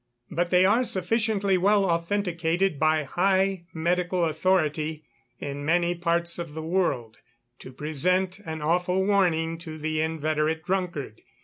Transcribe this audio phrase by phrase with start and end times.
[0.31, 5.03] But they are sufficiently well authenticated by high medical authority,
[5.37, 7.17] in many parts of the world,
[7.59, 11.21] to present an awful warning to the inveterate drunkard.